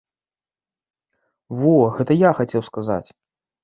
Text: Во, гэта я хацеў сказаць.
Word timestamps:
Во, 1.61 1.77
гэта 2.01 2.11
я 2.27 2.37
хацеў 2.43 2.61
сказаць. 2.75 3.05